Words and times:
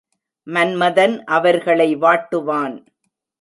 மன்மதன் 0.47 1.13
அவர்களை 1.27 1.95
வாட்டுவான். 1.95 2.75